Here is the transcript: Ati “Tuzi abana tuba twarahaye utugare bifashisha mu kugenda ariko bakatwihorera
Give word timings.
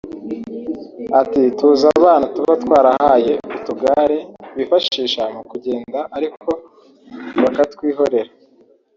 Ati 1.21 1.41
“Tuzi 1.57 1.85
abana 1.97 2.25
tuba 2.35 2.53
twarahaye 2.63 3.33
utugare 3.57 4.17
bifashisha 4.55 5.21
mu 5.33 5.41
kugenda 5.49 5.99
ariko 6.17 6.49
bakatwihorera 7.41 8.31